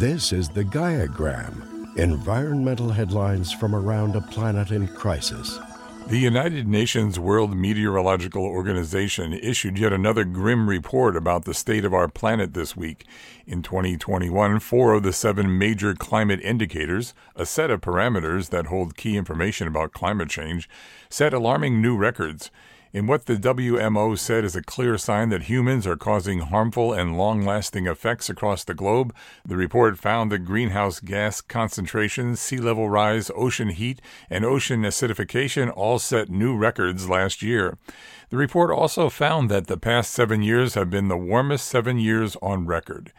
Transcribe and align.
This 0.00 0.32
is 0.32 0.48
the 0.48 0.64
Gaiagram, 0.64 1.94
environmental 1.98 2.88
headlines 2.88 3.52
from 3.52 3.74
around 3.74 4.16
a 4.16 4.22
planet 4.22 4.70
in 4.70 4.88
crisis. 4.88 5.58
The 6.06 6.16
United 6.16 6.66
Nations 6.66 7.20
World 7.20 7.54
Meteorological 7.54 8.42
Organization 8.42 9.34
issued 9.34 9.78
yet 9.78 9.92
another 9.92 10.24
grim 10.24 10.70
report 10.70 11.16
about 11.16 11.44
the 11.44 11.52
state 11.52 11.84
of 11.84 11.92
our 11.92 12.08
planet 12.08 12.54
this 12.54 12.74
week. 12.74 13.04
In 13.46 13.60
2021, 13.62 14.60
four 14.60 14.94
of 14.94 15.02
the 15.02 15.12
seven 15.12 15.58
major 15.58 15.92
climate 15.92 16.40
indicators, 16.40 17.12
a 17.36 17.44
set 17.44 17.70
of 17.70 17.82
parameters 17.82 18.48
that 18.48 18.68
hold 18.68 18.96
key 18.96 19.18
information 19.18 19.68
about 19.68 19.92
climate 19.92 20.30
change, 20.30 20.66
set 21.10 21.34
alarming 21.34 21.82
new 21.82 21.94
records 21.94 22.50
in 22.92 23.06
what 23.06 23.26
the 23.26 23.36
WMO 23.36 24.18
said 24.18 24.44
is 24.44 24.56
a 24.56 24.62
clear 24.62 24.98
sign 24.98 25.28
that 25.28 25.44
humans 25.44 25.86
are 25.86 25.96
causing 25.96 26.40
harmful 26.40 26.92
and 26.92 27.16
long 27.16 27.44
lasting 27.44 27.86
effects 27.86 28.28
across 28.28 28.64
the 28.64 28.74
globe. 28.74 29.14
The 29.44 29.56
report 29.56 29.98
found 29.98 30.32
that 30.32 30.40
greenhouse 30.40 30.98
gas 30.98 31.40
concentrations, 31.40 32.40
sea 32.40 32.58
level 32.58 32.88
rise, 32.88 33.30
ocean 33.36 33.68
heat, 33.68 34.00
and 34.28 34.44
ocean 34.44 34.82
acidification 34.82 35.72
all 35.74 35.98
set 35.98 36.28
new 36.30 36.56
records 36.56 37.08
last 37.08 37.42
year. 37.42 37.78
The 38.30 38.36
report 38.36 38.70
also 38.70 39.08
found 39.08 39.50
that 39.50 39.68
the 39.68 39.76
past 39.76 40.12
seven 40.12 40.42
years 40.42 40.74
have 40.74 40.90
been 40.90 41.08
the 41.08 41.16
warmest 41.16 41.68
seven 41.68 41.98
years 41.98 42.36
on 42.42 42.66
record. 42.66 43.12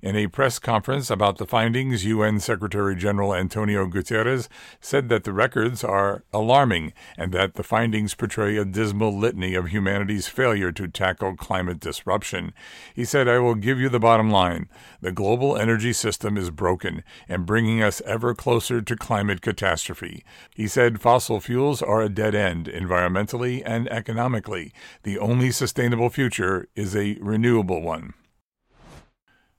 In 0.00 0.14
a 0.14 0.28
press 0.28 0.60
conference 0.60 1.10
about 1.10 1.38
the 1.38 1.46
findings, 1.46 2.04
UN 2.04 2.38
Secretary 2.38 2.94
General 2.94 3.34
Antonio 3.34 3.86
Guterres 3.88 4.48
said 4.80 5.08
that 5.08 5.24
the 5.24 5.32
records 5.32 5.82
are 5.82 6.22
alarming 6.32 6.92
and 7.16 7.32
that 7.32 7.54
the 7.54 7.64
findings 7.64 8.14
portray 8.14 8.56
a 8.56 8.64
dismal 8.64 9.17
litany 9.18 9.54
of 9.54 9.68
humanity's 9.68 10.28
failure 10.28 10.72
to 10.72 10.88
tackle 10.88 11.36
climate 11.36 11.80
disruption. 11.80 12.52
He 12.94 13.04
said, 13.04 13.28
I 13.28 13.38
will 13.38 13.54
give 13.54 13.80
you 13.80 13.88
the 13.88 13.98
bottom 13.98 14.30
line. 14.30 14.68
The 15.00 15.12
global 15.12 15.56
energy 15.56 15.92
system 15.92 16.36
is 16.36 16.50
broken 16.50 17.02
and 17.28 17.46
bringing 17.46 17.82
us 17.82 18.00
ever 18.02 18.34
closer 18.34 18.80
to 18.80 18.96
climate 18.96 19.40
catastrophe. 19.40 20.24
He 20.54 20.68
said 20.68 21.00
fossil 21.00 21.40
fuels 21.40 21.82
are 21.82 22.02
a 22.02 22.08
dead 22.08 22.34
end 22.34 22.66
environmentally 22.66 23.62
and 23.64 23.88
economically. 23.88 24.72
The 25.02 25.18
only 25.18 25.50
sustainable 25.50 26.10
future 26.10 26.68
is 26.74 26.94
a 26.94 27.18
renewable 27.20 27.82
one. 27.82 28.14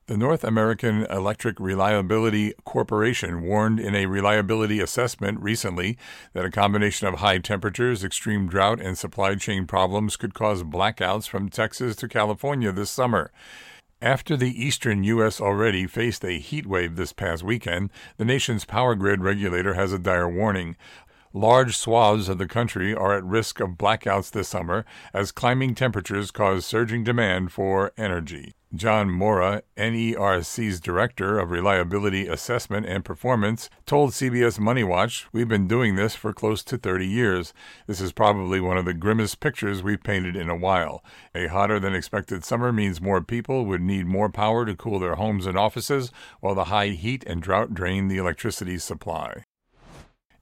The 0.09 0.17
North 0.17 0.43
American 0.43 1.05
Electric 1.05 1.59
Reliability 1.59 2.53
Corporation 2.65 3.43
warned 3.43 3.79
in 3.79 3.93
a 3.93 4.07
reliability 4.07 4.79
assessment 4.79 5.39
recently 5.39 5.99
that 6.33 6.45
a 6.45 6.49
combination 6.49 7.05
of 7.05 7.19
high 7.19 7.37
temperatures, 7.37 8.03
extreme 8.03 8.47
drought, 8.47 8.81
and 8.81 8.97
supply 8.97 9.35
chain 9.35 9.67
problems 9.67 10.17
could 10.17 10.33
cause 10.33 10.63
blackouts 10.63 11.29
from 11.29 11.47
Texas 11.47 11.95
to 11.97 12.07
California 12.07 12.71
this 12.71 12.89
summer. 12.89 13.31
After 14.01 14.35
the 14.35 14.49
eastern 14.49 15.03
U.S. 15.03 15.39
already 15.39 15.85
faced 15.85 16.25
a 16.25 16.39
heat 16.39 16.65
wave 16.65 16.95
this 16.95 17.13
past 17.13 17.43
weekend, 17.43 17.91
the 18.17 18.25
nation's 18.25 18.65
power 18.65 18.95
grid 18.95 19.21
regulator 19.21 19.75
has 19.75 19.93
a 19.93 19.99
dire 19.99 20.27
warning. 20.27 20.75
Large 21.33 21.77
swaths 21.77 22.29
of 22.29 22.39
the 22.39 22.47
country 22.47 22.95
are 22.95 23.15
at 23.15 23.23
risk 23.23 23.59
of 23.59 23.77
blackouts 23.77 24.31
this 24.31 24.47
summer 24.47 24.85
as 25.13 25.31
climbing 25.31 25.75
temperatures 25.75 26.31
cause 26.31 26.65
surging 26.65 27.03
demand 27.03 27.51
for 27.51 27.91
energy. 27.95 28.55
John 28.75 29.09
Moura, 29.09 29.63
NERC's 29.77 30.79
Director 30.79 31.39
of 31.39 31.49
Reliability 31.49 32.27
Assessment 32.27 32.85
and 32.85 33.03
Performance, 33.03 33.67
told 33.87 34.11
CBS 34.11 34.59
Money 34.59 34.83
Watch, 34.83 35.27
We've 35.33 35.47
been 35.47 35.67
doing 35.67 35.95
this 35.95 36.13
for 36.13 36.33
close 36.33 36.63
to 36.65 36.77
30 36.77 37.07
years. 37.07 37.51
This 37.87 37.99
is 37.99 38.11
probably 38.11 38.59
one 38.59 38.77
of 38.77 38.85
the 38.85 38.93
grimmest 38.93 39.39
pictures 39.39 39.81
we've 39.81 40.03
painted 40.03 40.35
in 40.35 40.49
a 40.49 40.55
while. 40.55 41.03
A 41.33 41.47
hotter 41.47 41.79
than 41.79 41.95
expected 41.95 42.45
summer 42.45 42.71
means 42.71 43.01
more 43.01 43.23
people 43.23 43.65
would 43.65 43.81
need 43.81 44.05
more 44.05 44.29
power 44.29 44.67
to 44.67 44.75
cool 44.75 44.99
their 44.99 45.15
homes 45.15 45.47
and 45.47 45.57
offices, 45.57 46.11
while 46.39 46.53
the 46.53 46.65
high 46.65 46.89
heat 46.89 47.23
and 47.25 47.41
drought 47.41 47.73
drain 47.73 48.07
the 48.07 48.17
electricity 48.17 48.77
supply. 48.77 49.45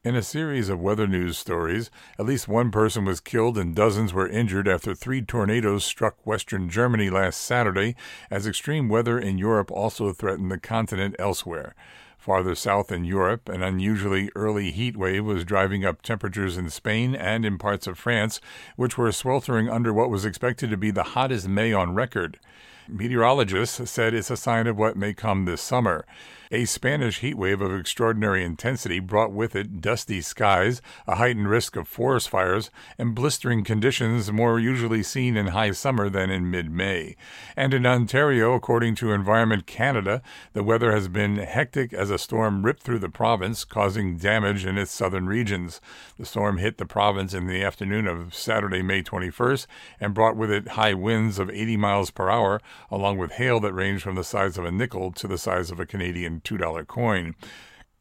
In 0.04 0.16
a 0.16 0.22
series 0.22 0.70
of 0.70 0.80
weather 0.80 1.08
news 1.08 1.40
stories, 1.40 1.90
at 2.20 2.26
least 2.26 2.48
one 2.48 2.70
person 2.70 3.04
was 3.04 3.20
killed 3.20 3.58
and 3.58 3.76
dozens 3.76 4.14
were 4.14 4.28
injured 4.28 4.68
after 4.68 4.94
three 4.94 5.24
tornadoes 5.24 5.84
struck 5.84 6.16
western 6.26 6.70
Germany 6.70 7.10
last 7.10 7.42
Saturday, 7.42 7.96
as 8.30 8.46
extreme 8.46 8.90
weather 8.90 9.18
in 9.18 9.40
Europe 9.40 9.72
also 9.72 10.14
threatened 10.14 10.52
the 10.52 10.60
continent 10.60 11.16
elsewhere. 11.18 11.74
Farther 12.16 12.54
south 12.54 12.92
in 12.92 13.06
Europe, 13.06 13.50
an 13.50 13.64
unusually 13.64 14.30
early 14.36 14.70
heat 14.72 14.96
wave 14.96 15.26
was 15.26 15.44
driving 15.44 15.84
up 15.84 16.04
temperatures 16.04 16.58
in 16.58 16.70
Spain 16.70 17.16
and 17.16 17.44
in 17.44 17.58
parts 17.58 17.88
of 17.88 17.98
France, 17.98 18.40
which 18.76 19.00
were 19.00 19.12
sweltering 19.12 19.68
under 19.68 19.92
what 19.92 20.12
was 20.12 20.26
expected 20.26 20.70
to 20.70 20.78
be 20.78 20.92
the 20.92 21.04
hottest 21.04 21.48
May 21.48 21.74
on 21.74 21.96
record. 21.96 22.40
Meteorologists 22.88 23.90
said 23.90 24.14
it's 24.14 24.30
a 24.30 24.38
sign 24.38 24.68
of 24.68 24.78
what 24.78 24.96
may 24.96 25.14
come 25.14 25.46
this 25.46 25.62
summer. 25.62 26.06
A 26.50 26.64
Spanish 26.64 27.20
heat 27.20 27.34
wave 27.34 27.60
of 27.60 27.78
extraordinary 27.78 28.42
intensity 28.42 29.00
brought 29.00 29.34
with 29.34 29.54
it 29.54 29.82
dusty 29.82 30.22
skies, 30.22 30.82
a 31.06 31.16
heightened 31.16 31.50
risk 31.50 31.76
of 31.76 31.90
forest 31.90 32.30
fires, 32.30 32.72
and 32.98 33.14
blistering 33.14 33.66
conditions 33.66 34.32
more 34.32 34.58
usually 34.58 35.04
seen 35.04 35.36
in 35.36 35.48
high 35.48 35.72
summer 35.72 36.08
than 36.08 36.30
in 36.30 36.50
mid 36.50 36.72
May. 36.72 37.18
And 37.58 37.74
in 37.74 37.86
Ontario, 37.86 38.54
according 38.54 38.96
to 38.96 39.12
Environment 39.12 39.68
Canada, 39.68 40.22
the 40.54 40.64
weather 40.64 40.94
has 40.94 41.10
been 41.10 41.36
hectic 41.36 41.92
as 41.92 42.10
a 42.10 42.18
storm 42.18 42.66
ripped 42.66 42.82
through 42.82 43.00
the 43.00 43.10
province, 43.10 43.66
causing 43.66 44.16
damage 44.16 44.66
in 44.66 44.78
its 44.78 44.92
southern 44.92 45.28
regions. 45.28 45.82
The 46.18 46.26
storm 46.26 46.60
hit 46.60 46.78
the 46.78 46.86
province 46.86 47.34
in 47.34 47.48
the 47.48 47.62
afternoon 47.62 48.08
of 48.08 48.34
Saturday, 48.34 48.82
May 48.82 49.04
21st, 49.04 49.68
and 50.00 50.14
brought 50.14 50.38
with 50.38 50.52
it 50.52 50.70
high 50.70 50.94
winds 50.94 51.40
of 51.40 51.50
80 51.50 51.76
miles 51.76 52.10
per 52.10 52.30
hour, 52.30 52.62
along 52.90 53.18
with 53.18 53.34
hail 53.34 53.60
that 53.60 53.74
ranged 53.74 54.04
from 54.04 54.16
the 54.16 54.24
size 54.24 54.58
of 54.58 54.64
a 54.64 54.72
nickel 54.72 55.12
to 55.12 55.28
the 55.28 55.38
size 55.38 55.72
of 55.72 55.82
a 55.82 55.86
Canadian 55.86 56.37
$2 56.44 56.88
coin. 56.88 57.36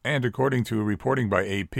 And 0.03 0.23
according 0.23 0.63
to 0.65 0.81
reporting 0.81 1.27
by 1.27 1.45
AP, 1.45 1.77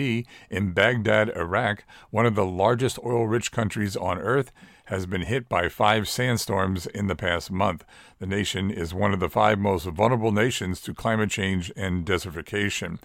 in 0.49 0.73
Baghdad, 0.73 1.29
Iraq, 1.29 1.85
one 2.09 2.25
of 2.25 2.35
the 2.35 2.45
largest 2.45 2.99
oil 3.05 3.25
rich 3.25 3.51
countries 3.51 3.95
on 3.95 4.17
earth, 4.17 4.51
has 4.85 5.05
been 5.05 5.21
hit 5.21 5.47
by 5.47 5.69
five 5.69 6.09
sandstorms 6.09 6.85
in 6.87 7.07
the 7.07 7.15
past 7.15 7.51
month. 7.51 7.85
The 8.19 8.25
nation 8.25 8.69
is 8.71 8.93
one 8.93 9.13
of 9.13 9.19
the 9.19 9.29
five 9.29 9.59
most 9.59 9.85
vulnerable 9.85 10.31
nations 10.31 10.81
to 10.81 10.93
climate 10.93 11.29
change 11.29 11.71
and 11.75 12.05
desertification. 12.05 12.99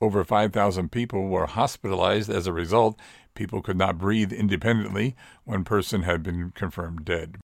Over 0.00 0.22
5,000 0.22 0.92
people 0.92 1.26
were 1.28 1.46
hospitalized 1.46 2.30
as 2.30 2.46
a 2.46 2.52
result. 2.52 2.98
People 3.34 3.62
could 3.62 3.76
not 3.76 3.98
breathe 3.98 4.32
independently. 4.32 5.16
One 5.44 5.64
person 5.64 6.02
had 6.02 6.22
been 6.22 6.52
confirmed 6.52 7.04
dead. 7.04 7.38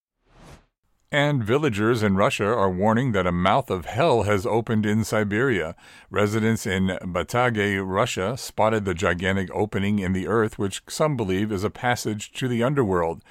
And 1.14 1.44
villagers 1.44 2.02
in 2.02 2.16
Russia 2.16 2.47
are 2.47 2.69
warning 2.69 3.12
that 3.12 3.25
a 3.25 3.30
mouth 3.30 3.70
of 3.70 3.84
hell 3.84 4.25
has 4.25 4.44
opened 4.44 4.84
in 4.84 5.04
Siberia. 5.04 5.76
Residents 6.10 6.66
in 6.66 6.98
Batagay, 7.02 7.80
Russia, 7.86 8.36
spotted 8.36 8.84
the 8.84 8.94
gigantic 8.94 9.48
opening 9.54 10.00
in 10.00 10.12
the 10.12 10.26
earth, 10.26 10.58
which 10.58 10.82
some 10.88 11.16
believe 11.16 11.52
is 11.52 11.62
a 11.62 11.70
passage 11.70 12.32
to 12.32 12.48
the 12.48 12.64
underworld. 12.64 13.22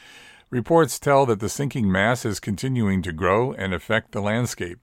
Reports 0.50 0.98
tell 0.98 1.26
that 1.26 1.42
the 1.42 1.50
sinking 1.50 1.92
mass 1.92 2.24
is 2.24 2.40
continuing 2.40 3.02
to 3.02 3.12
grow 3.12 3.52
and 3.52 3.74
affect 3.74 4.14
the 4.14 4.22
landscape. 4.22 4.80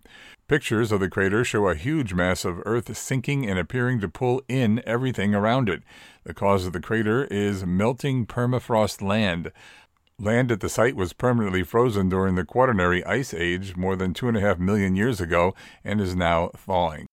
Pictures 0.47 0.93
of 0.93 1.01
the 1.01 1.09
crater 1.09 1.45
show 1.45 1.69
a 1.69 1.77
huge 1.77 2.13
mass 2.13 2.45
of 2.45 2.61
earth 2.67 2.95
sinking 2.99 3.49
and 3.49 3.59
appearing 3.59 4.01
to 4.01 4.09
pull 4.09 4.43
in 4.49 4.83
everything 4.85 5.35
around 5.35 5.71
it. 5.71 5.83
The 6.25 6.35
cause 6.35 6.67
of 6.67 6.73
the 6.75 6.81
crater 6.81 7.25
is 7.31 7.65
melting 7.65 8.27
permafrost 8.27 9.01
land. 9.01 9.53
Land 10.23 10.53
at 10.53 10.61
the 10.61 10.69
site 10.69 10.97
was 10.97 11.15
permanently 11.15 11.63
frozen 11.63 12.11
during 12.11 12.35
the 12.35 12.45
Quaternary 12.45 13.03
Ice 13.07 13.33
Age 13.33 13.75
more 13.75 13.97
than 13.97 14.13
two 14.13 14.29
and 14.29 14.37
a 14.37 14.41
half 14.43 14.59
million 14.59 14.95
years 14.95 15.19
ago 15.19 15.55
and 15.83 15.99
is 15.99 16.15
now 16.15 16.49
thawing. 16.49 17.07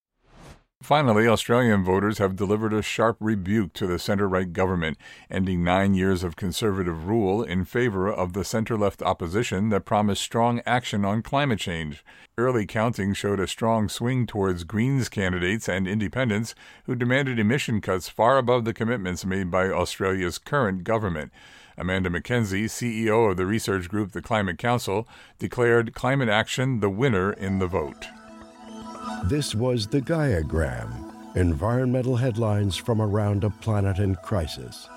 Finally, 0.82 1.26
Australian 1.26 1.82
voters 1.82 2.18
have 2.18 2.36
delivered 2.36 2.74
a 2.74 2.82
sharp 2.82 3.16
rebuke 3.18 3.72
to 3.72 3.86
the 3.86 3.98
centre 3.98 4.28
right 4.28 4.52
government, 4.52 4.98
ending 5.30 5.64
nine 5.64 5.94
years 5.94 6.22
of 6.22 6.36
conservative 6.36 7.08
rule 7.08 7.42
in 7.42 7.64
favour 7.64 8.12
of 8.12 8.34
the 8.34 8.44
centre 8.44 8.76
left 8.76 9.00
opposition 9.00 9.70
that 9.70 9.86
promised 9.86 10.22
strong 10.22 10.60
action 10.66 11.02
on 11.06 11.22
climate 11.22 11.58
change. 11.58 12.04
Early 12.36 12.66
counting 12.66 13.14
showed 13.14 13.40
a 13.40 13.48
strong 13.48 13.88
swing 13.88 14.26
towards 14.26 14.64
Greens 14.64 15.08
candidates 15.08 15.66
and 15.66 15.88
independents 15.88 16.54
who 16.84 16.94
demanded 16.94 17.38
emission 17.38 17.80
cuts 17.80 18.10
far 18.10 18.36
above 18.36 18.66
the 18.66 18.74
commitments 18.74 19.24
made 19.24 19.50
by 19.50 19.70
Australia's 19.70 20.36
current 20.36 20.84
government. 20.84 21.32
Amanda 21.78 22.10
McKenzie, 22.10 22.64
CEO 22.64 23.30
of 23.30 23.36
the 23.36 23.46
research 23.46 23.88
group 23.88 24.12
the 24.12 24.20
Climate 24.20 24.58
Council, 24.58 25.08
declared 25.38 25.94
climate 25.94 26.28
action 26.28 26.80
the 26.80 26.90
winner 26.90 27.32
in 27.32 27.58
the 27.58 27.66
vote. 27.66 28.06
This 29.24 29.54
was 29.54 29.86
the 29.86 30.00
Gaiagram, 30.00 31.36
environmental 31.36 32.16
headlines 32.16 32.76
from 32.76 33.00
around 33.00 33.44
a 33.44 33.50
planet 33.50 33.98
in 33.98 34.16
crisis. 34.16 34.88